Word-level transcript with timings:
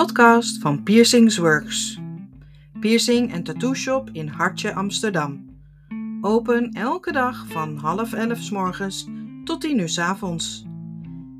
podcast 0.00 0.58
van 0.60 0.82
Piercings 0.82 1.36
Works. 1.36 1.98
Piercing 2.80 3.32
en 3.32 3.42
tattoo 3.42 3.74
shop 3.74 4.08
in 4.12 4.28
Hartje, 4.28 4.74
Amsterdam. 4.74 5.60
Open 6.20 6.72
elke 6.72 7.12
dag 7.12 7.46
van 7.46 7.76
half 7.76 8.12
elf 8.12 8.38
s 8.38 8.50
morgens 8.50 9.06
tot 9.44 9.60
tien 9.60 9.78
uur 9.78 9.88
s 9.88 9.98
avonds. 9.98 10.64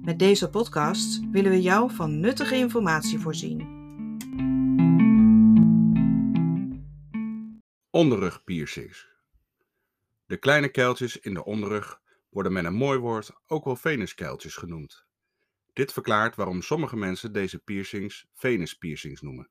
Met 0.03 0.19
deze 0.19 0.51
podcast 0.51 1.21
willen 1.31 1.51
we 1.51 1.63
jou 1.63 1.91
van 1.95 2.21
nuttige 2.21 2.55
informatie 2.55 3.19
voorzien. 3.19 3.59
Onderrugpiercings. 7.91 9.09
De 10.27 10.37
kleine 10.37 10.69
kuiltjes 10.69 11.19
in 11.19 11.35
de 11.35 11.45
onderrug 11.45 12.01
worden 12.31 12.53
met 12.53 12.65
een 12.65 12.75
mooi 12.75 12.99
woord 12.99 13.31
ook 13.47 13.65
wel 13.65 13.77
venuskuiltjes 13.77 14.57
genoemd. 14.57 15.09
Dit 15.73 15.93
verklaart 15.93 16.37
waarom 16.37 16.63
sommige 16.63 16.97
mensen 16.97 17.33
deze 17.33 17.59
piercings 17.59 18.27
venuspiercings 18.35 19.21
noemen. 19.21 19.51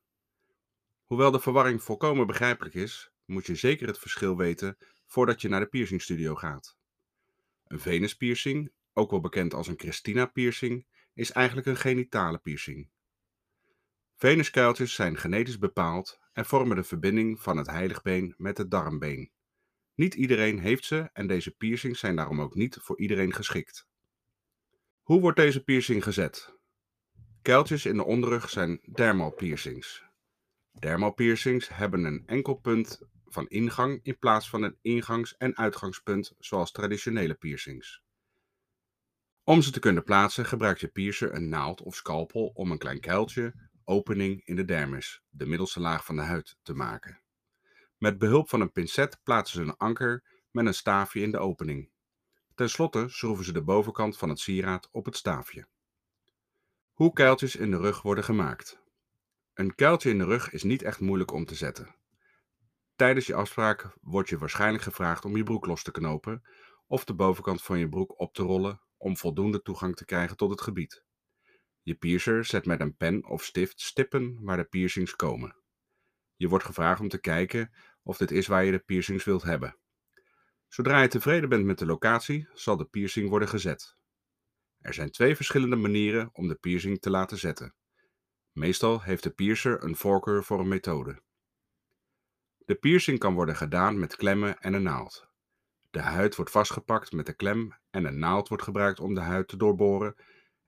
Hoewel 1.04 1.30
de 1.30 1.40
verwarring 1.40 1.82
volkomen 1.82 2.26
begrijpelijk 2.26 2.74
is, 2.74 3.12
moet 3.24 3.46
je 3.46 3.54
zeker 3.54 3.86
het 3.86 3.98
verschil 3.98 4.36
weten 4.36 4.76
voordat 5.06 5.40
je 5.40 5.48
naar 5.48 5.60
de 5.60 5.66
piercingstudio 5.66 6.34
gaat. 6.34 6.76
Een 7.66 7.80
venuspiercing, 7.80 8.72
ook 8.92 9.10
wel 9.10 9.20
bekend 9.20 9.54
als 9.54 9.68
een 9.68 9.78
Christina 9.78 10.26
piercing, 10.26 10.86
is 11.14 11.32
eigenlijk 11.32 11.66
een 11.66 11.76
genitale 11.76 12.38
piercing. 12.38 12.90
Venuskuiltjes 14.14 14.94
zijn 14.94 15.16
genetisch 15.16 15.58
bepaald 15.58 16.18
en 16.32 16.46
vormen 16.46 16.76
de 16.76 16.84
verbinding 16.84 17.40
van 17.40 17.56
het 17.56 17.66
heiligbeen 17.66 18.34
met 18.36 18.58
het 18.58 18.70
darmbeen. 18.70 19.30
Niet 19.94 20.14
iedereen 20.14 20.58
heeft 20.58 20.84
ze 20.84 21.10
en 21.12 21.26
deze 21.26 21.50
piercings 21.50 22.00
zijn 22.00 22.16
daarom 22.16 22.40
ook 22.40 22.54
niet 22.54 22.78
voor 22.80 22.98
iedereen 22.98 23.32
geschikt. 23.32 23.89
Hoe 25.10 25.20
wordt 25.20 25.36
deze 25.36 25.64
piercing 25.64 26.02
gezet? 26.02 26.58
Kuiltjes 27.42 27.86
in 27.86 27.96
de 27.96 28.04
onderrug 28.04 28.50
zijn 28.50 28.80
dermal 28.92 29.30
piercings. 31.12 31.68
Hebben 31.68 32.04
een 32.04 32.22
enkel 32.26 32.54
punt 32.54 33.00
van 33.24 33.48
ingang 33.48 34.00
in 34.02 34.18
plaats 34.18 34.48
van 34.48 34.62
een 34.62 34.78
ingangs- 34.82 35.36
en 35.36 35.56
uitgangspunt 35.56 36.34
zoals 36.38 36.72
traditionele 36.72 37.34
piercings. 37.34 38.02
Om 39.44 39.62
ze 39.62 39.70
te 39.70 39.80
kunnen 39.80 40.04
plaatsen 40.04 40.46
gebruikt 40.46 40.80
je 40.80 40.88
piercer 40.88 41.34
een 41.34 41.48
naald 41.48 41.82
of 41.82 41.94
scalpel 41.94 42.46
om 42.46 42.70
een 42.70 42.78
klein 42.78 43.00
kuiltje, 43.00 43.70
opening 43.84 44.44
in 44.44 44.56
de 44.56 44.64
dermis, 44.64 45.22
de 45.28 45.46
middelste 45.46 45.80
laag 45.80 46.04
van 46.04 46.16
de 46.16 46.22
huid, 46.22 46.58
te 46.62 46.74
maken. 46.74 47.22
Met 47.98 48.18
behulp 48.18 48.48
van 48.48 48.60
een 48.60 48.72
pincet 48.72 49.20
plaatsen 49.22 49.64
ze 49.64 49.70
een 49.70 49.76
anker 49.76 50.24
met 50.50 50.66
een 50.66 50.74
staafje 50.74 51.20
in 51.20 51.30
de 51.30 51.38
opening. 51.38 51.89
Ten 52.60 52.70
slotte 52.70 53.08
schroeven 53.08 53.44
ze 53.44 53.52
de 53.52 53.62
bovenkant 53.62 54.16
van 54.18 54.28
het 54.28 54.38
sieraad 54.38 54.88
op 54.92 55.04
het 55.04 55.16
staafje. 55.16 55.68
Hoe 56.92 57.12
kuiltjes 57.12 57.56
in 57.56 57.70
de 57.70 57.76
rug 57.76 58.02
worden 58.02 58.24
gemaakt. 58.24 58.82
Een 59.54 59.74
kuiltje 59.74 60.10
in 60.10 60.18
de 60.18 60.24
rug 60.24 60.50
is 60.50 60.62
niet 60.62 60.82
echt 60.82 61.00
moeilijk 61.00 61.32
om 61.32 61.44
te 61.44 61.54
zetten. 61.54 61.96
Tijdens 62.96 63.26
je 63.26 63.34
afspraak 63.34 63.96
wordt 64.00 64.28
je 64.28 64.38
waarschijnlijk 64.38 64.82
gevraagd 64.82 65.24
om 65.24 65.36
je 65.36 65.42
broek 65.42 65.66
los 65.66 65.82
te 65.82 65.90
knopen 65.90 66.42
of 66.86 67.04
de 67.04 67.14
bovenkant 67.14 67.62
van 67.62 67.78
je 67.78 67.88
broek 67.88 68.20
op 68.20 68.34
te 68.34 68.42
rollen 68.42 68.80
om 68.96 69.16
voldoende 69.16 69.62
toegang 69.62 69.96
te 69.96 70.04
krijgen 70.04 70.36
tot 70.36 70.50
het 70.50 70.60
gebied. 70.60 71.04
Je 71.82 71.94
piercer 71.94 72.44
zet 72.44 72.66
met 72.66 72.80
een 72.80 72.96
pen 72.96 73.26
of 73.26 73.44
stift 73.44 73.80
stippen 73.80 74.38
waar 74.40 74.56
de 74.56 74.64
piercings 74.64 75.16
komen. 75.16 75.56
Je 76.36 76.48
wordt 76.48 76.64
gevraagd 76.64 77.00
om 77.00 77.08
te 77.08 77.20
kijken 77.20 77.72
of 78.02 78.16
dit 78.16 78.30
is 78.30 78.46
waar 78.46 78.64
je 78.64 78.70
de 78.70 78.78
piercings 78.78 79.24
wilt 79.24 79.42
hebben. 79.42 79.79
Zodra 80.70 81.02
je 81.02 81.08
tevreden 81.08 81.48
bent 81.48 81.64
met 81.64 81.78
de 81.78 81.86
locatie, 81.86 82.48
zal 82.54 82.76
de 82.76 82.84
piercing 82.84 83.28
worden 83.28 83.48
gezet. 83.48 83.96
Er 84.80 84.94
zijn 84.94 85.10
twee 85.10 85.36
verschillende 85.36 85.76
manieren 85.76 86.30
om 86.32 86.48
de 86.48 86.54
piercing 86.54 87.00
te 87.00 87.10
laten 87.10 87.38
zetten. 87.38 87.74
Meestal 88.52 89.02
heeft 89.02 89.22
de 89.22 89.30
piercer 89.30 89.84
een 89.84 89.96
voorkeur 89.96 90.44
voor 90.44 90.60
een 90.60 90.68
methode. 90.68 91.22
De 92.58 92.74
piercing 92.74 93.18
kan 93.18 93.34
worden 93.34 93.56
gedaan 93.56 93.98
met 93.98 94.16
klemmen 94.16 94.58
en 94.58 94.72
een 94.72 94.82
naald. 94.82 95.28
De 95.90 96.00
huid 96.00 96.36
wordt 96.36 96.50
vastgepakt 96.50 97.12
met 97.12 97.26
de 97.26 97.34
klem 97.34 97.78
en 97.90 98.04
een 98.04 98.18
naald 98.18 98.48
wordt 98.48 98.64
gebruikt 98.64 99.00
om 99.00 99.14
de 99.14 99.20
huid 99.20 99.48
te 99.48 99.56
doorboren 99.56 100.14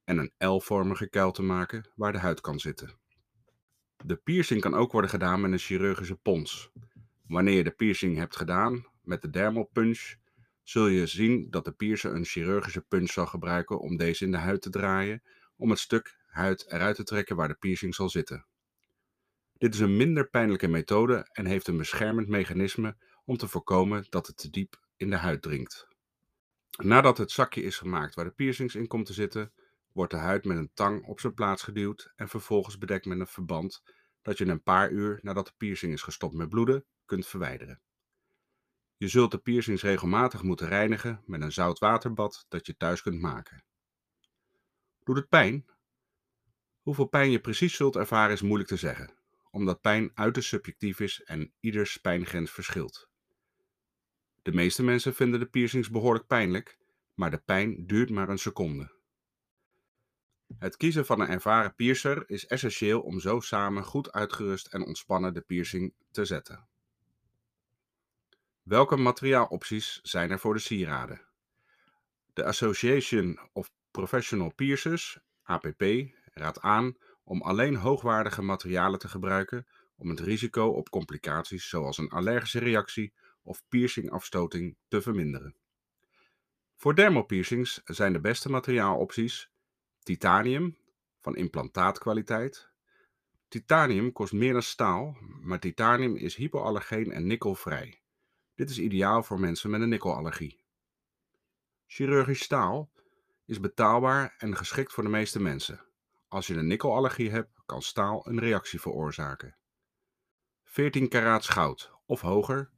en 0.04 0.18
een 0.18 0.48
L-vormige 0.48 1.08
kuil 1.08 1.32
te 1.32 1.42
maken 1.42 1.90
waar 1.94 2.12
de 2.12 2.18
huid 2.18 2.40
kan 2.40 2.58
zitten. 2.58 2.98
De 3.96 4.16
piercing 4.16 4.60
kan 4.60 4.74
ook 4.74 4.92
worden 4.92 5.10
gedaan 5.10 5.40
met 5.40 5.52
een 5.52 5.58
chirurgische 5.58 6.16
pons. 6.16 6.70
Wanneer 7.26 7.54
je 7.54 7.64
de 7.64 7.70
piercing 7.70 8.16
hebt 8.16 8.36
gedaan, 8.36 8.90
met 9.02 9.22
de 9.22 9.30
dermal 9.30 9.70
punch 9.72 10.14
zul 10.62 10.86
je 10.86 11.06
zien 11.06 11.50
dat 11.50 11.64
de 11.64 11.72
piercer 11.72 12.14
een 12.14 12.24
chirurgische 12.24 12.80
punch 12.80 13.10
zal 13.10 13.26
gebruiken 13.26 13.80
om 13.80 13.96
deze 13.96 14.24
in 14.24 14.30
de 14.30 14.36
huid 14.36 14.62
te 14.62 14.70
draaien, 14.70 15.22
om 15.56 15.70
het 15.70 15.78
stuk 15.78 16.16
huid 16.26 16.72
eruit 16.72 16.96
te 16.96 17.04
trekken 17.04 17.36
waar 17.36 17.48
de 17.48 17.54
piercing 17.54 17.94
zal 17.94 18.08
zitten. 18.08 18.46
Dit 19.58 19.74
is 19.74 19.80
een 19.80 19.96
minder 19.96 20.28
pijnlijke 20.28 20.68
methode 20.68 21.28
en 21.32 21.46
heeft 21.46 21.68
een 21.68 21.76
beschermend 21.76 22.28
mechanisme 22.28 22.96
om 23.24 23.36
te 23.36 23.48
voorkomen 23.48 24.06
dat 24.08 24.26
het 24.26 24.36
te 24.36 24.50
diep 24.50 24.80
in 24.96 25.10
de 25.10 25.16
huid 25.16 25.42
dringt. 25.42 25.86
Nadat 26.82 27.18
het 27.18 27.30
zakje 27.30 27.62
is 27.62 27.78
gemaakt 27.78 28.14
waar 28.14 28.24
de 28.24 28.30
piercings 28.30 28.74
in 28.74 28.86
komt 28.86 29.06
te 29.06 29.12
zitten, 29.12 29.52
wordt 29.92 30.12
de 30.12 30.18
huid 30.18 30.44
met 30.44 30.56
een 30.56 30.70
tang 30.74 31.04
op 31.04 31.20
zijn 31.20 31.34
plaats 31.34 31.62
geduwd 31.62 32.12
en 32.16 32.28
vervolgens 32.28 32.78
bedekt 32.78 33.04
met 33.04 33.20
een 33.20 33.26
verband 33.26 33.82
dat 34.22 34.38
je 34.38 34.46
een 34.46 34.62
paar 34.62 34.90
uur 34.90 35.18
nadat 35.22 35.46
de 35.46 35.52
piercing 35.56 35.92
is 35.92 36.02
gestopt 36.02 36.34
met 36.34 36.48
bloeden 36.48 36.84
kunt 37.04 37.26
verwijderen. 37.26 37.80
Je 39.02 39.08
zult 39.08 39.30
de 39.30 39.38
piercings 39.38 39.82
regelmatig 39.82 40.42
moeten 40.42 40.68
reinigen 40.68 41.22
met 41.26 41.42
een 41.42 41.52
zoutwaterbad 41.52 42.46
dat 42.48 42.66
je 42.66 42.76
thuis 42.76 43.02
kunt 43.02 43.20
maken. 43.20 43.64
Doet 45.04 45.16
het 45.16 45.28
pijn? 45.28 45.66
Hoeveel 46.82 47.06
pijn 47.06 47.30
je 47.30 47.40
precies 47.40 47.76
zult 47.76 47.96
ervaren 47.96 48.32
is 48.32 48.42
moeilijk 48.42 48.68
te 48.68 48.76
zeggen, 48.76 49.14
omdat 49.50 49.80
pijn 49.80 50.10
uiterst 50.14 50.48
subjectief 50.48 51.00
is 51.00 51.22
en 51.22 51.52
ieders 51.60 51.96
pijngrens 51.96 52.50
verschilt. 52.50 53.08
De 54.42 54.52
meeste 54.52 54.82
mensen 54.82 55.14
vinden 55.14 55.40
de 55.40 55.46
piercings 55.46 55.90
behoorlijk 55.90 56.26
pijnlijk, 56.26 56.78
maar 57.14 57.30
de 57.30 57.42
pijn 57.44 57.86
duurt 57.86 58.10
maar 58.10 58.28
een 58.28 58.38
seconde. 58.38 58.92
Het 60.58 60.76
kiezen 60.76 61.06
van 61.06 61.20
een 61.20 61.28
ervaren 61.28 61.74
piercer 61.74 62.28
is 62.30 62.46
essentieel 62.46 63.00
om 63.00 63.20
zo 63.20 63.40
samen 63.40 63.84
goed 63.84 64.12
uitgerust 64.12 64.66
en 64.66 64.86
ontspannen 64.86 65.34
de 65.34 65.40
piercing 65.40 65.94
te 66.10 66.24
zetten. 66.24 66.70
Welke 68.62 68.96
materiaalopties 68.96 70.00
zijn 70.02 70.30
er 70.30 70.38
voor 70.38 70.54
de 70.54 70.60
sieraden? 70.60 71.20
De 72.32 72.44
Association 72.44 73.38
of 73.52 73.72
Professional 73.90 74.54
Piercers, 74.54 75.18
APP, 75.42 75.82
raadt 76.32 76.60
aan 76.60 76.96
om 77.24 77.42
alleen 77.42 77.74
hoogwaardige 77.74 78.42
materialen 78.42 78.98
te 78.98 79.08
gebruiken 79.08 79.66
om 79.96 80.08
het 80.08 80.20
risico 80.20 80.66
op 80.66 80.90
complicaties 80.90 81.68
zoals 81.68 81.98
een 81.98 82.08
allergische 82.08 82.58
reactie 82.58 83.12
of 83.42 83.62
piercingafstoting 83.68 84.76
te 84.88 85.02
verminderen. 85.02 85.56
Voor 86.76 86.94
dermopiercings 86.94 87.80
zijn 87.84 88.12
de 88.12 88.20
beste 88.20 88.50
materiaalopties 88.50 89.50
titanium 90.02 90.76
van 91.20 91.36
implantaatkwaliteit. 91.36 92.70
Titanium 93.48 94.12
kost 94.12 94.32
meer 94.32 94.52
dan 94.52 94.62
staal, 94.62 95.16
maar 95.20 95.60
titanium 95.60 96.16
is 96.16 96.34
hypoallergeen 96.34 97.12
en 97.12 97.26
nikkelvrij. 97.26 98.01
Dit 98.54 98.70
is 98.70 98.78
ideaal 98.78 99.22
voor 99.22 99.40
mensen 99.40 99.70
met 99.70 99.80
een 99.80 99.88
nikkelallergie. 99.88 100.64
Chirurgisch 101.86 102.42
staal 102.42 102.90
is 103.44 103.60
betaalbaar 103.60 104.34
en 104.38 104.56
geschikt 104.56 104.92
voor 104.92 105.02
de 105.02 105.10
meeste 105.10 105.40
mensen. 105.40 105.84
Als 106.28 106.46
je 106.46 106.54
een 106.54 106.66
nikkelallergie 106.66 107.30
hebt, 107.30 107.50
kan 107.66 107.82
staal 107.82 108.28
een 108.28 108.38
reactie 108.38 108.80
veroorzaken. 108.80 109.56
14 110.64 111.08
karaats 111.08 111.48
goud 111.48 111.92
of 112.06 112.20
hoger. 112.20 112.70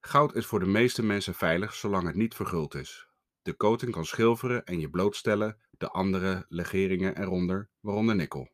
Goud 0.00 0.34
is 0.34 0.46
voor 0.46 0.60
de 0.60 0.66
meeste 0.66 1.02
mensen 1.02 1.34
veilig 1.34 1.74
zolang 1.74 2.06
het 2.06 2.16
niet 2.16 2.34
verguld 2.34 2.74
is. 2.74 3.08
De 3.42 3.56
coating 3.56 3.92
kan 3.92 4.06
schilferen 4.06 4.64
en 4.64 4.80
je 4.80 4.90
blootstellen 4.90 5.58
de 5.70 5.88
andere 5.88 6.46
legeringen 6.48 7.20
eronder, 7.20 7.70
waaronder 7.80 8.14
nikkel. 8.14 8.50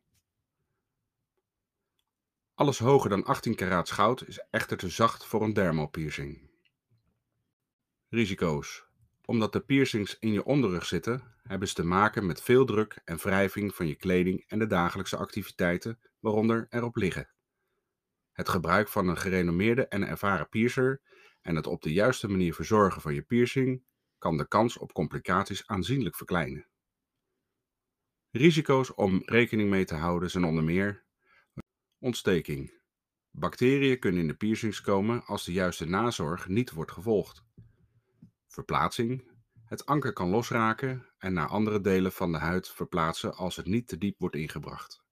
Alles 2.59 2.79
hoger 2.79 3.09
dan 3.09 3.23
18 3.23 3.55
karaats 3.55 3.91
goud 3.91 4.27
is 4.27 4.45
echter 4.49 4.77
te 4.77 4.89
zacht 4.89 5.25
voor 5.25 5.41
een 5.41 5.53
dermalpiercing. 5.53 6.49
Risico's. 8.09 8.85
Omdat 9.25 9.53
de 9.53 9.59
piercings 9.59 10.19
in 10.19 10.31
je 10.31 10.43
onderrug 10.43 10.85
zitten, 10.85 11.23
hebben 11.43 11.67
ze 11.67 11.73
te 11.73 11.83
maken 11.83 12.25
met 12.25 12.41
veel 12.41 12.65
druk 12.65 13.01
en 13.05 13.17
wrijving 13.17 13.75
van 13.75 13.87
je 13.87 13.95
kleding 13.95 14.43
en 14.47 14.59
de 14.59 14.67
dagelijkse 14.67 15.17
activiteiten 15.17 15.99
waaronder 16.19 16.67
erop 16.69 16.95
liggen. 16.95 17.29
Het 18.31 18.49
gebruik 18.49 18.87
van 18.87 19.07
een 19.07 19.17
gerenommeerde 19.17 19.87
en 19.87 20.07
ervaren 20.07 20.49
piercer 20.49 21.01
en 21.41 21.55
het 21.55 21.67
op 21.67 21.81
de 21.81 21.93
juiste 21.93 22.27
manier 22.27 22.53
verzorgen 22.53 23.01
van 23.01 23.13
je 23.13 23.21
piercing 23.21 23.83
kan 24.17 24.37
de 24.37 24.47
kans 24.47 24.77
op 24.77 24.93
complicaties 24.93 25.67
aanzienlijk 25.67 26.15
verkleinen. 26.15 26.67
Risico's 28.31 28.95
om 28.95 29.21
rekening 29.25 29.69
mee 29.69 29.85
te 29.85 29.95
houden 29.95 30.29
zijn 30.29 30.43
onder 30.43 30.63
meer 30.63 31.07
Ontsteking. 32.01 32.73
Bacteriën 33.31 33.99
kunnen 33.99 34.21
in 34.21 34.27
de 34.27 34.35
piercings 34.35 34.81
komen 34.81 35.25
als 35.25 35.45
de 35.45 35.51
juiste 35.51 35.85
nazorg 35.85 36.47
niet 36.47 36.71
wordt 36.71 36.91
gevolgd. 36.91 37.43
Verplaatsing. 38.47 39.31
Het 39.65 39.85
anker 39.85 40.13
kan 40.13 40.29
losraken 40.29 41.05
en 41.17 41.33
naar 41.33 41.47
andere 41.47 41.81
delen 41.81 42.11
van 42.11 42.31
de 42.31 42.37
huid 42.37 42.69
verplaatsen 42.69 43.35
als 43.35 43.55
het 43.55 43.65
niet 43.65 43.87
te 43.87 43.97
diep 43.97 44.19
wordt 44.19 44.35
ingebracht. 44.35 45.03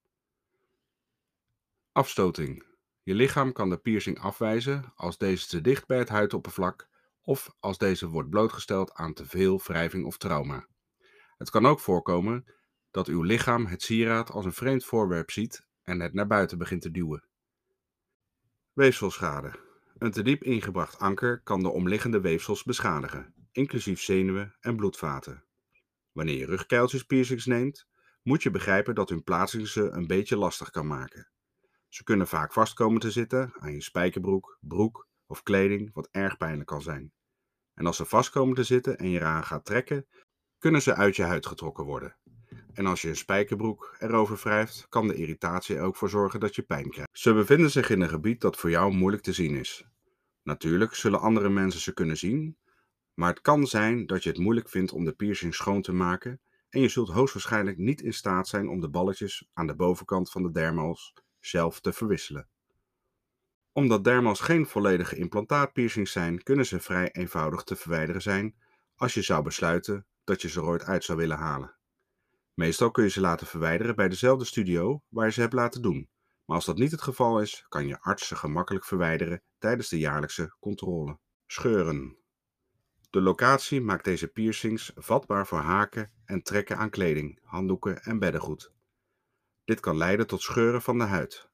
Afstoting. 1.92 2.64
Je 3.02 3.14
lichaam 3.14 3.52
kan 3.52 3.70
de 3.70 3.78
piercing 3.78 4.18
afwijzen 4.18 4.92
als 4.94 5.18
deze 5.18 5.46
te 5.46 5.60
dicht 5.60 5.86
bij 5.86 5.98
het 5.98 6.08
huidoppervlak 6.08 6.88
of 7.22 7.54
als 7.60 7.78
deze 7.78 8.06
wordt 8.08 8.30
blootgesteld 8.30 8.92
aan 8.92 9.14
te 9.14 9.26
veel 9.26 9.60
wrijving 9.62 10.04
of 10.04 10.18
trauma. 10.18 10.66
Het 11.36 11.50
kan 11.50 11.66
ook 11.66 11.80
voorkomen 11.80 12.44
dat 12.90 13.06
uw 13.06 13.22
lichaam 13.22 13.66
het 13.66 13.82
sieraad 13.82 14.30
als 14.30 14.44
een 14.44 14.52
vreemd 14.52 14.84
voorwerp 14.84 15.30
ziet 15.30 15.66
en 15.88 16.00
het 16.00 16.14
naar 16.14 16.26
buiten 16.26 16.58
begint 16.58 16.82
te 16.82 16.90
duwen. 16.90 17.24
Weefselschade. 18.72 19.52
Een 19.98 20.10
te 20.10 20.22
diep 20.22 20.42
ingebracht 20.42 20.98
anker 20.98 21.40
kan 21.40 21.62
de 21.62 21.68
omliggende 21.68 22.20
weefsels 22.20 22.64
beschadigen, 22.64 23.34
inclusief 23.52 24.00
zenuwen 24.00 24.56
en 24.60 24.76
bloedvaten. 24.76 25.44
Wanneer 26.12 26.36
je 26.36 26.46
rugkeiltjespiercings 26.46 27.46
neemt, 27.46 27.86
moet 28.22 28.42
je 28.42 28.50
begrijpen 28.50 28.94
dat 28.94 29.08
hun 29.08 29.24
plaatsing 29.24 29.68
ze 29.68 29.88
een 29.88 30.06
beetje 30.06 30.36
lastig 30.36 30.70
kan 30.70 30.86
maken. 30.86 31.30
Ze 31.88 32.04
kunnen 32.04 32.28
vaak 32.28 32.52
vast 32.52 32.74
komen 32.74 33.00
te 33.00 33.10
zitten 33.10 33.52
aan 33.58 33.72
je 33.72 33.82
spijkerbroek, 33.82 34.58
broek 34.60 35.08
of 35.26 35.42
kleding, 35.42 35.90
wat 35.92 36.08
erg 36.10 36.36
pijnlijk 36.36 36.68
kan 36.68 36.82
zijn. 36.82 37.12
En 37.74 37.86
als 37.86 37.96
ze 37.96 38.04
vast 38.04 38.30
komen 38.30 38.54
te 38.54 38.64
zitten 38.64 38.98
en 38.98 39.08
je 39.08 39.18
eraan 39.18 39.44
gaat 39.44 39.64
trekken, 39.64 40.06
kunnen 40.58 40.82
ze 40.82 40.94
uit 40.94 41.16
je 41.16 41.22
huid 41.22 41.46
getrokken 41.46 41.84
worden. 41.84 42.16
En 42.78 42.86
als 42.86 43.02
je 43.02 43.08
een 43.08 43.16
spijkerbroek 43.16 43.96
erover 43.98 44.36
wrijft, 44.36 44.86
kan 44.88 45.08
de 45.08 45.14
irritatie 45.14 45.76
er 45.76 45.82
ook 45.82 45.96
voor 45.96 46.08
zorgen 46.08 46.40
dat 46.40 46.54
je 46.54 46.62
pijn 46.62 46.90
krijgt. 46.90 47.18
Ze 47.18 47.34
bevinden 47.34 47.70
zich 47.70 47.90
in 47.90 48.00
een 48.00 48.08
gebied 48.08 48.40
dat 48.40 48.56
voor 48.56 48.70
jou 48.70 48.92
moeilijk 48.92 49.22
te 49.22 49.32
zien 49.32 49.54
is. 49.54 49.84
Natuurlijk 50.42 50.94
zullen 50.94 51.20
andere 51.20 51.48
mensen 51.48 51.80
ze 51.80 51.94
kunnen 51.94 52.16
zien, 52.16 52.58
maar 53.14 53.28
het 53.28 53.40
kan 53.40 53.66
zijn 53.66 54.06
dat 54.06 54.22
je 54.22 54.28
het 54.28 54.38
moeilijk 54.38 54.68
vindt 54.68 54.92
om 54.92 55.04
de 55.04 55.12
piercing 55.12 55.54
schoon 55.54 55.82
te 55.82 55.92
maken 55.92 56.40
en 56.68 56.80
je 56.80 56.88
zult 56.88 57.08
hoogstwaarschijnlijk 57.08 57.78
niet 57.78 58.00
in 58.00 58.14
staat 58.14 58.48
zijn 58.48 58.68
om 58.68 58.80
de 58.80 58.88
balletjes 58.88 59.48
aan 59.52 59.66
de 59.66 59.76
bovenkant 59.76 60.30
van 60.30 60.42
de 60.42 60.50
dermals 60.50 61.14
zelf 61.40 61.80
te 61.80 61.92
verwisselen. 61.92 62.48
Omdat 63.72 64.04
dermals 64.04 64.40
geen 64.40 64.66
volledige 64.66 65.16
implantaatpiercings 65.16 66.12
zijn, 66.12 66.42
kunnen 66.42 66.66
ze 66.66 66.80
vrij 66.80 67.10
eenvoudig 67.12 67.62
te 67.62 67.76
verwijderen 67.76 68.22
zijn 68.22 68.56
als 68.96 69.14
je 69.14 69.22
zou 69.22 69.42
besluiten 69.42 70.06
dat 70.24 70.42
je 70.42 70.48
ze 70.48 70.62
ooit 70.62 70.84
uit 70.84 71.04
zou 71.04 71.18
willen 71.18 71.38
halen. 71.38 71.77
Meestal 72.58 72.90
kun 72.90 73.04
je 73.04 73.10
ze 73.10 73.20
laten 73.20 73.46
verwijderen 73.46 73.96
bij 73.96 74.08
dezelfde 74.08 74.44
studio 74.44 75.02
waar 75.08 75.26
je 75.26 75.32
ze 75.32 75.40
hebt 75.40 75.52
laten 75.52 75.82
doen, 75.82 76.08
maar 76.44 76.56
als 76.56 76.64
dat 76.64 76.78
niet 76.78 76.90
het 76.90 77.02
geval 77.02 77.40
is, 77.40 77.64
kan 77.68 77.86
je 77.86 78.00
arts 78.00 78.26
ze 78.26 78.36
gemakkelijk 78.36 78.84
verwijderen 78.84 79.42
tijdens 79.58 79.88
de 79.88 79.98
jaarlijkse 79.98 80.56
controle. 80.60 81.18
Scheuren. 81.46 82.16
De 83.10 83.20
locatie 83.20 83.80
maakt 83.80 84.04
deze 84.04 84.28
piercings 84.28 84.92
vatbaar 84.94 85.46
voor 85.46 85.58
haken 85.58 86.12
en 86.24 86.42
trekken 86.42 86.76
aan 86.76 86.90
kleding, 86.90 87.38
handdoeken 87.42 88.02
en 88.02 88.18
beddengoed. 88.18 88.72
Dit 89.64 89.80
kan 89.80 89.96
leiden 89.96 90.26
tot 90.26 90.42
scheuren 90.42 90.82
van 90.82 90.98
de 90.98 91.04
huid. 91.04 91.48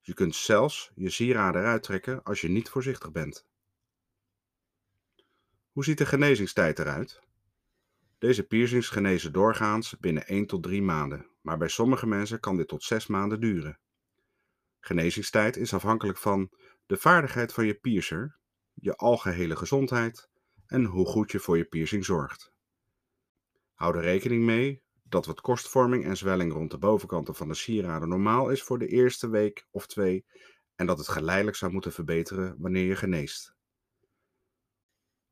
Je 0.00 0.14
kunt 0.14 0.34
zelfs 0.34 0.92
je 0.94 1.10
sieraden 1.10 1.60
eruit 1.60 1.82
trekken 1.82 2.22
als 2.22 2.40
je 2.40 2.48
niet 2.48 2.68
voorzichtig 2.68 3.12
bent. 3.12 3.46
Hoe 5.72 5.84
ziet 5.84 5.98
de 5.98 6.06
genezingstijd 6.06 6.78
eruit? 6.78 7.22
Deze 8.24 8.46
piercings 8.46 8.88
genezen 8.88 9.32
doorgaans 9.32 9.98
binnen 9.98 10.26
1 10.26 10.46
tot 10.46 10.62
3 10.62 10.82
maanden, 10.82 11.30
maar 11.40 11.58
bij 11.58 11.68
sommige 11.68 12.06
mensen 12.06 12.40
kan 12.40 12.56
dit 12.56 12.68
tot 12.68 12.82
6 12.82 13.06
maanden 13.06 13.40
duren. 13.40 13.80
Genezingstijd 14.80 15.56
is 15.56 15.74
afhankelijk 15.74 16.18
van 16.18 16.50
de 16.86 16.96
vaardigheid 16.96 17.52
van 17.52 17.66
je 17.66 17.74
piercer, 17.74 18.38
je 18.74 18.96
algehele 18.96 19.56
gezondheid 19.56 20.28
en 20.66 20.84
hoe 20.84 21.06
goed 21.06 21.30
je 21.30 21.38
voor 21.38 21.56
je 21.56 21.64
piercing 21.64 22.04
zorgt. 22.04 22.52
Hou 23.72 23.96
er 23.96 24.02
rekening 24.02 24.44
mee 24.44 24.82
dat 25.02 25.26
wat 25.26 25.40
korstvorming 25.40 26.04
en 26.04 26.16
zwelling 26.16 26.52
rond 26.52 26.70
de 26.70 26.78
bovenkanten 26.78 27.34
van 27.34 27.48
de 27.48 27.54
sieraden 27.54 28.08
normaal 28.08 28.50
is 28.50 28.62
voor 28.62 28.78
de 28.78 28.88
eerste 28.88 29.28
week 29.28 29.66
of 29.70 29.86
twee 29.86 30.24
en 30.74 30.86
dat 30.86 30.98
het 30.98 31.08
geleidelijk 31.08 31.56
zou 31.56 31.72
moeten 31.72 31.92
verbeteren 31.92 32.56
wanneer 32.58 32.86
je 32.86 32.96
geneest. 32.96 33.54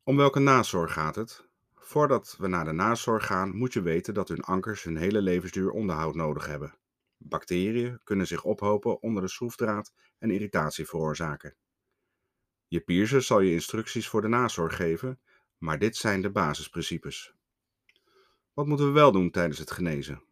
Om 0.02 0.16
welke 0.16 0.40
nazorg 0.40 0.92
gaat 0.92 1.14
het? 1.14 1.50
Voordat 1.92 2.36
we 2.38 2.48
naar 2.48 2.64
de 2.64 2.72
nazorg 2.72 3.26
gaan, 3.26 3.56
moet 3.56 3.72
je 3.72 3.82
weten 3.82 4.14
dat 4.14 4.28
hun 4.28 4.40
ankers 4.40 4.82
hun 4.82 4.96
hele 4.96 5.22
levensduur 5.22 5.70
onderhoud 5.70 6.14
nodig 6.14 6.46
hebben. 6.46 6.74
Bacteriën 7.16 8.00
kunnen 8.04 8.26
zich 8.26 8.44
ophopen 8.44 9.02
onder 9.02 9.22
de 9.22 9.28
schroefdraad 9.28 9.92
en 10.18 10.30
irritatie 10.30 10.86
veroorzaken. 10.86 11.56
Je 12.66 12.80
piercer 12.80 13.22
zal 13.22 13.40
je 13.40 13.52
instructies 13.52 14.08
voor 14.08 14.20
de 14.20 14.28
nazorg 14.28 14.76
geven, 14.76 15.20
maar 15.58 15.78
dit 15.78 15.96
zijn 15.96 16.22
de 16.22 16.30
basisprincipes. 16.30 17.34
Wat 18.52 18.66
moeten 18.66 18.86
we 18.86 18.92
wel 18.92 19.12
doen 19.12 19.30
tijdens 19.30 19.58
het 19.58 19.70
genezen? 19.70 20.22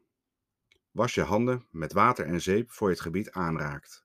Was 0.90 1.14
je 1.14 1.22
handen 1.22 1.66
met 1.70 1.92
water 1.92 2.26
en 2.26 2.40
zeep 2.40 2.70
voor 2.70 2.88
je 2.88 2.94
het 2.94 3.02
gebied 3.02 3.30
aanraakt. 3.30 4.04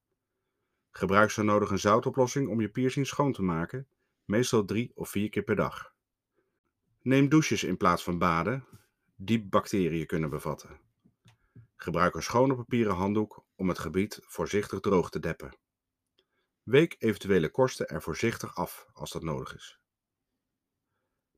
Gebruik 0.91 1.31
zo 1.31 1.43
nodig 1.43 1.69
een 1.69 1.79
zoutoplossing 1.79 2.49
om 2.49 2.61
je 2.61 2.69
piercing 2.69 3.07
schoon 3.07 3.33
te 3.33 3.43
maken, 3.43 3.87
meestal 4.25 4.65
drie 4.65 4.91
of 4.95 5.09
vier 5.09 5.29
keer 5.29 5.43
per 5.43 5.55
dag. 5.55 5.94
Neem 7.05 7.29
douches 7.29 7.63
in 7.63 7.77
plaats 7.77 8.03
van 8.03 8.17
baden, 8.17 8.65
die 9.15 9.43
bacteriën 9.43 10.05
kunnen 10.05 10.29
bevatten. 10.29 10.79
Gebruik 11.75 12.15
een 12.15 12.23
schone 12.23 12.55
papieren 12.55 12.95
handdoek 12.95 13.45
om 13.55 13.67
het 13.67 13.79
gebied 13.79 14.19
voorzichtig 14.21 14.79
droog 14.79 15.09
te 15.09 15.19
deppen. 15.19 15.57
Week 16.63 16.95
eventuele 16.99 17.49
korsten 17.49 17.87
er 17.87 18.01
voorzichtig 18.01 18.55
af 18.55 18.87
als 18.93 19.11
dat 19.11 19.23
nodig 19.23 19.55
is. 19.55 19.79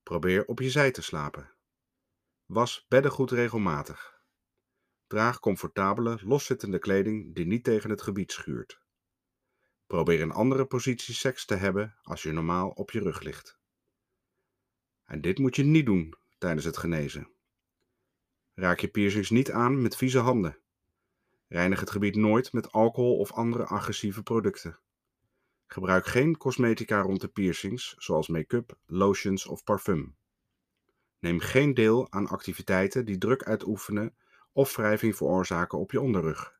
Probeer 0.03 0.45
op 0.45 0.59
je 0.59 0.69
zij 0.69 0.91
te 0.91 1.01
slapen. 1.01 1.53
Was 2.45 2.85
beddengoed 2.87 3.31
regelmatig. 3.31 4.21
Draag 5.07 5.39
comfortabele, 5.39 6.19
loszittende 6.21 6.79
kleding 6.79 7.35
die 7.35 7.45
niet 7.45 7.63
tegen 7.63 7.89
het 7.89 8.01
gebied 8.01 8.31
schuurt. 8.31 8.81
Probeer 9.87 10.19
in 10.19 10.31
andere 10.31 10.65
posities 10.65 11.19
seks 11.19 11.45
te 11.45 11.55
hebben 11.55 11.99
als 12.01 12.23
je 12.23 12.31
normaal 12.31 12.69
op 12.69 12.91
je 12.91 12.99
rug 12.99 13.21
ligt. 13.21 13.59
En 15.07 15.21
dit 15.21 15.37
moet 15.37 15.55
je 15.55 15.63
niet 15.63 15.85
doen 15.85 16.13
tijdens 16.37 16.65
het 16.65 16.77
genezen. 16.77 17.29
Raak 18.53 18.79
je 18.79 18.87
piercings 18.87 19.29
niet 19.29 19.51
aan 19.51 19.81
met 19.81 19.95
vieze 19.95 20.19
handen. 20.19 20.57
Reinig 21.47 21.79
het 21.79 21.89
gebied 21.89 22.15
nooit 22.15 22.53
met 22.53 22.71
alcohol 22.71 23.17
of 23.17 23.31
andere 23.31 23.65
agressieve 23.65 24.23
producten. 24.23 24.79
Gebruik 25.67 26.05
geen 26.05 26.37
cosmetica 26.37 27.01
rond 27.01 27.21
de 27.21 27.27
piercings, 27.27 27.95
zoals 27.97 28.27
make-up, 28.27 28.77
lotions 28.85 29.45
of 29.45 29.63
parfum. 29.63 30.15
Neem 31.19 31.39
geen 31.39 31.73
deel 31.73 32.11
aan 32.11 32.27
activiteiten 32.27 33.05
die 33.05 33.17
druk 33.17 33.43
uitoefenen 33.43 34.15
of 34.51 34.75
wrijving 34.75 35.15
veroorzaken 35.15 35.79
op 35.79 35.91
je 35.91 36.01
onderrug. 36.01 36.59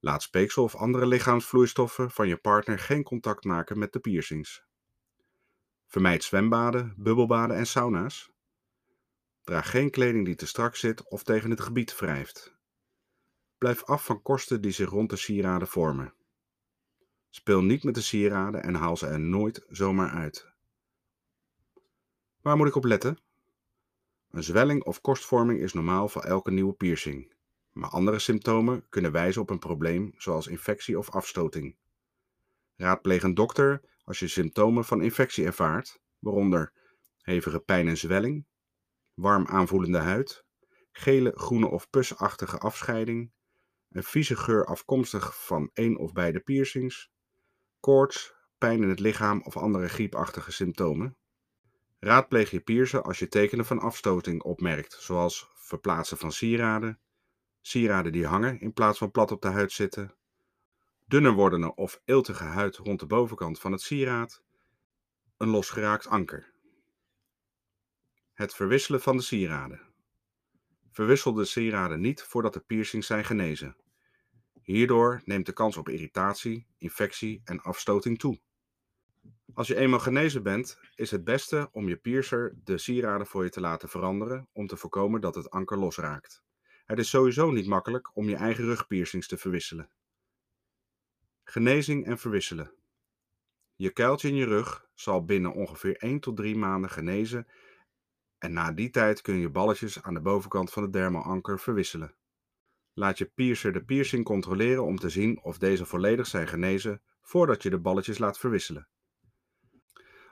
Laat 0.00 0.22
speeksel 0.22 0.64
of 0.64 0.74
andere 0.74 1.06
lichaamsvloeistoffen 1.06 2.10
van 2.10 2.28
je 2.28 2.36
partner 2.36 2.78
geen 2.78 3.02
contact 3.02 3.44
maken 3.44 3.78
met 3.78 3.92
de 3.92 4.00
piercings. 4.00 4.64
Vermijd 5.90 6.24
zwembaden, 6.24 6.94
bubbelbaden 6.96 7.56
en 7.56 7.66
sauna's. 7.66 8.30
Draag 9.44 9.70
geen 9.70 9.90
kleding 9.90 10.24
die 10.24 10.34
te 10.34 10.46
strak 10.46 10.76
zit 10.76 11.08
of 11.08 11.22
tegen 11.22 11.50
het 11.50 11.60
gebied 11.60 11.98
wrijft. 11.98 12.56
Blijf 13.58 13.84
af 13.84 14.04
van 14.04 14.22
korsten 14.22 14.60
die 14.60 14.70
zich 14.70 14.90
rond 14.90 15.10
de 15.10 15.16
sieraden 15.16 15.68
vormen. 15.68 16.14
Speel 17.30 17.62
niet 17.62 17.84
met 17.84 17.94
de 17.94 18.00
sieraden 18.00 18.62
en 18.62 18.74
haal 18.74 18.96
ze 18.96 19.06
er 19.06 19.20
nooit 19.20 19.64
zomaar 19.68 20.10
uit. 20.10 20.46
Waar 22.40 22.56
moet 22.56 22.68
ik 22.68 22.74
op 22.74 22.84
letten? 22.84 23.18
Een 24.30 24.42
zwelling 24.42 24.84
of 24.84 25.00
korstvorming 25.00 25.60
is 25.60 25.72
normaal 25.72 26.08
voor 26.08 26.22
elke 26.22 26.50
nieuwe 26.50 26.72
piercing, 26.72 27.32
maar 27.72 27.90
andere 27.90 28.18
symptomen 28.18 28.86
kunnen 28.88 29.12
wijzen 29.12 29.42
op 29.42 29.50
een 29.50 29.58
probleem 29.58 30.14
zoals 30.16 30.46
infectie 30.46 30.98
of 30.98 31.10
afstoting. 31.10 31.76
Raadpleeg 32.76 33.22
een 33.22 33.34
dokter 33.34 33.88
als 34.10 34.18
je 34.18 34.28
symptomen 34.28 34.84
van 34.84 35.02
infectie 35.02 35.44
ervaart, 35.44 36.00
waaronder 36.18 36.72
hevige 37.16 37.60
pijn 37.60 37.88
en 37.88 37.96
zwelling, 37.96 38.46
warm 39.14 39.46
aanvoelende 39.46 39.98
huid, 39.98 40.44
gele, 40.92 41.32
groene 41.34 41.66
of 41.66 41.90
pusachtige 41.90 42.58
afscheiding, 42.58 43.32
een 43.88 44.02
vieze 44.02 44.36
geur 44.36 44.64
afkomstig 44.66 45.44
van 45.44 45.70
één 45.72 45.96
of 45.96 46.12
beide 46.12 46.40
piercings, 46.40 47.10
koorts, 47.80 48.34
pijn 48.58 48.82
in 48.82 48.88
het 48.88 49.00
lichaam 49.00 49.42
of 49.42 49.56
andere 49.56 49.88
griepachtige 49.88 50.52
symptomen. 50.52 51.16
Raadpleeg 51.98 52.50
je 52.50 52.60
piercer 52.60 53.02
als 53.02 53.18
je 53.18 53.28
tekenen 53.28 53.64
van 53.64 53.78
afstoting 53.78 54.42
opmerkt, 54.42 54.92
zoals 54.92 55.50
verplaatsen 55.54 56.16
van 56.16 56.32
sieraden, 56.32 57.00
sieraden 57.60 58.12
die 58.12 58.26
hangen 58.26 58.60
in 58.60 58.72
plaats 58.72 58.98
van 58.98 59.10
plat 59.10 59.30
op 59.30 59.42
de 59.42 59.48
huid 59.48 59.72
zitten, 59.72 60.14
dunner 61.10 61.32
wordende 61.32 61.74
of 61.74 62.00
eeltige 62.04 62.44
huid 62.44 62.76
rond 62.76 63.00
de 63.00 63.06
bovenkant 63.06 63.60
van 63.60 63.72
het 63.72 63.80
sieraad, 63.80 64.42
een 65.36 65.48
losgeraakt 65.48 66.06
anker. 66.06 66.52
Het 68.32 68.54
verwisselen 68.54 69.00
van 69.00 69.16
de 69.16 69.22
sieraden. 69.22 69.80
Verwissel 70.90 71.32
de 71.32 71.44
sieraden 71.44 72.00
niet 72.00 72.22
voordat 72.22 72.52
de 72.52 72.60
piercings 72.60 73.06
zijn 73.06 73.24
genezen. 73.24 73.76
Hierdoor 74.62 75.22
neemt 75.24 75.46
de 75.46 75.52
kans 75.52 75.76
op 75.76 75.88
irritatie, 75.88 76.66
infectie 76.78 77.40
en 77.44 77.60
afstoting 77.60 78.18
toe. 78.18 78.40
Als 79.54 79.66
je 79.66 79.76
eenmaal 79.76 80.00
genezen 80.00 80.42
bent, 80.42 80.78
is 80.94 81.10
het 81.10 81.24
beste 81.24 81.68
om 81.72 81.88
je 81.88 81.96
piercer 81.96 82.54
de 82.64 82.78
sieraden 82.78 83.26
voor 83.26 83.44
je 83.44 83.50
te 83.50 83.60
laten 83.60 83.88
veranderen 83.88 84.48
om 84.52 84.66
te 84.66 84.76
voorkomen 84.76 85.20
dat 85.20 85.34
het 85.34 85.50
anker 85.50 85.78
losraakt. 85.78 86.42
Het 86.86 86.98
is 86.98 87.10
sowieso 87.10 87.50
niet 87.50 87.66
makkelijk 87.66 88.16
om 88.16 88.28
je 88.28 88.36
eigen 88.36 88.64
rugpiercings 88.64 89.26
te 89.26 89.36
verwisselen. 89.36 89.90
Genezing 91.50 92.06
en 92.06 92.18
verwisselen. 92.18 92.72
Je 93.76 93.90
kuiltje 93.90 94.28
in 94.28 94.34
je 94.34 94.44
rug 94.44 94.88
zal 94.94 95.24
binnen 95.24 95.52
ongeveer 95.52 95.96
1 95.96 96.20
tot 96.20 96.36
3 96.36 96.56
maanden 96.56 96.90
genezen 96.90 97.46
en 98.38 98.52
na 98.52 98.72
die 98.72 98.90
tijd 98.90 99.20
kun 99.20 99.34
je 99.34 99.50
balletjes 99.50 100.02
aan 100.02 100.14
de 100.14 100.20
bovenkant 100.20 100.72
van 100.72 100.82
de 100.82 100.90
dermalanker 100.90 101.60
verwisselen. 101.60 102.14
Laat 102.92 103.18
je 103.18 103.24
piercer 103.24 103.72
de 103.72 103.84
piercing 103.84 104.24
controleren 104.24 104.84
om 104.84 104.96
te 104.96 105.08
zien 105.08 105.42
of 105.42 105.58
deze 105.58 105.86
volledig 105.86 106.26
zijn 106.26 106.48
genezen 106.48 107.02
voordat 107.20 107.62
je 107.62 107.70
de 107.70 107.80
balletjes 107.80 108.18
laat 108.18 108.38
verwisselen. 108.38 108.88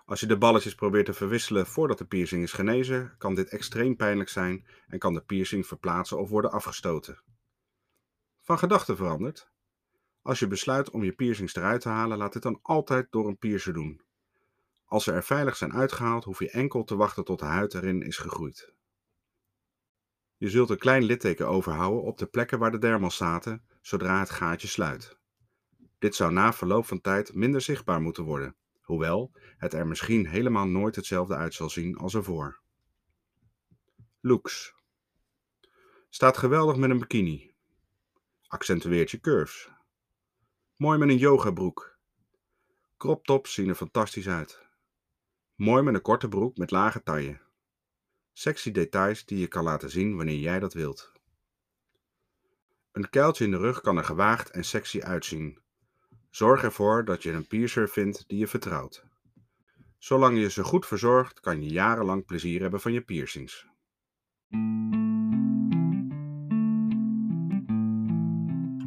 Als 0.04 0.20
je 0.20 0.26
de 0.26 0.38
balletjes 0.38 0.74
probeert 0.74 1.06
te 1.06 1.14
verwisselen 1.14 1.66
voordat 1.66 1.98
de 1.98 2.06
piercing 2.06 2.42
is 2.42 2.52
genezen, 2.52 3.14
kan 3.16 3.34
dit 3.34 3.48
extreem 3.48 3.96
pijnlijk 3.96 4.28
zijn 4.28 4.66
en 4.86 4.98
kan 4.98 5.14
de 5.14 5.22
piercing 5.22 5.66
verplaatsen 5.66 6.18
of 6.18 6.28
worden 6.28 6.50
afgestoten. 6.50 7.22
Van 8.40 8.58
gedachten 8.58 8.96
veranderd? 8.96 9.56
Als 10.28 10.38
je 10.38 10.46
besluit 10.46 10.90
om 10.90 11.04
je 11.04 11.12
piercings 11.12 11.54
eruit 11.54 11.80
te 11.80 11.88
halen, 11.88 12.18
laat 12.18 12.32
dit 12.32 12.42
dan 12.42 12.58
altijd 12.62 13.06
door 13.10 13.28
een 13.28 13.38
piercer 13.38 13.72
doen. 13.72 14.00
Als 14.84 15.04
ze 15.04 15.12
er 15.12 15.24
veilig 15.24 15.56
zijn 15.56 15.72
uitgehaald, 15.72 16.24
hoef 16.24 16.38
je 16.38 16.50
enkel 16.50 16.84
te 16.84 16.96
wachten 16.96 17.24
tot 17.24 17.38
de 17.38 17.44
huid 17.44 17.74
erin 17.74 18.02
is 18.02 18.16
gegroeid. 18.16 18.74
Je 20.36 20.50
zult 20.50 20.70
een 20.70 20.78
klein 20.78 21.02
litteken 21.02 21.48
overhouden 21.48 22.02
op 22.02 22.18
de 22.18 22.26
plekken 22.26 22.58
waar 22.58 22.70
de 22.70 22.78
dermalstaten 22.78 23.64
zodra 23.80 24.18
het 24.18 24.30
gaatje 24.30 24.68
sluit. 24.68 25.18
Dit 25.98 26.14
zou 26.14 26.32
na 26.32 26.52
verloop 26.52 26.86
van 26.86 27.00
tijd 27.00 27.34
minder 27.34 27.60
zichtbaar 27.60 28.00
moeten 28.00 28.24
worden, 28.24 28.56
hoewel 28.80 29.32
het 29.56 29.74
er 29.74 29.86
misschien 29.86 30.26
helemaal 30.26 30.66
nooit 30.66 30.96
hetzelfde 30.96 31.34
uit 31.34 31.54
zal 31.54 31.70
zien 31.70 31.96
als 31.96 32.14
ervoor. 32.14 32.60
Looks. 34.20 34.74
Staat 36.08 36.36
geweldig 36.36 36.76
met 36.76 36.90
een 36.90 36.98
bikini. 36.98 37.54
Accentueert 38.46 39.10
je 39.10 39.20
curves. 39.20 39.76
Mooi 40.78 40.98
met 40.98 41.08
een 41.08 41.16
yogabroek. 41.16 41.98
Crop 42.96 43.24
tops 43.24 43.54
zien 43.54 43.68
er 43.68 43.74
fantastisch 43.74 44.28
uit. 44.28 44.62
Mooi 45.54 45.82
met 45.82 45.94
een 45.94 46.02
korte 46.02 46.28
broek 46.28 46.56
met 46.56 46.70
lage 46.70 47.02
taille. 47.02 47.40
Sexy 48.32 48.70
details 48.70 49.24
die 49.24 49.38
je 49.38 49.46
kan 49.46 49.64
laten 49.64 49.90
zien 49.90 50.16
wanneer 50.16 50.38
jij 50.38 50.58
dat 50.58 50.72
wilt. 50.72 51.12
Een 52.92 53.10
kuiltje 53.10 53.44
in 53.44 53.50
de 53.50 53.56
rug 53.56 53.80
kan 53.80 53.96
er 53.96 54.04
gewaagd 54.04 54.50
en 54.50 54.64
sexy 54.64 55.00
uitzien. 55.00 55.58
Zorg 56.30 56.62
ervoor 56.62 57.04
dat 57.04 57.22
je 57.22 57.32
een 57.32 57.46
piercer 57.46 57.88
vindt 57.88 58.28
die 58.28 58.38
je 58.38 58.46
vertrouwt. 58.46 59.04
Zolang 59.98 60.38
je 60.38 60.50
ze 60.50 60.64
goed 60.64 60.86
verzorgt, 60.86 61.40
kan 61.40 61.62
je 61.62 61.68
jarenlang 61.68 62.26
plezier 62.26 62.60
hebben 62.60 62.80
van 62.80 62.92
je 62.92 63.00
piercings. 63.00 63.66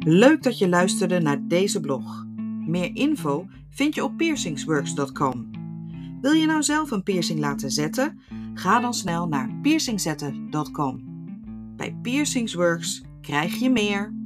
Leuk 0.04 0.42
dat 0.42 0.58
je 0.58 0.68
luisterde 0.68 1.20
naar 1.20 1.46
deze 1.48 1.80
blog. 1.80 2.26
Meer 2.66 2.96
info 2.96 3.46
vind 3.70 3.94
je 3.94 4.04
op 4.04 4.16
piercingsworks.com. 4.16 5.50
Wil 6.20 6.32
je 6.32 6.46
nou 6.46 6.62
zelf 6.62 6.90
een 6.90 7.02
piercing 7.02 7.38
laten 7.38 7.70
zetten? 7.70 8.20
Ga 8.54 8.80
dan 8.80 8.94
snel 8.94 9.28
naar 9.28 9.58
piercingzetten.com. 9.62 11.02
Bij 11.76 11.98
Piercingsworks 12.02 13.02
krijg 13.20 13.54
je 13.54 13.70
meer. 13.70 14.21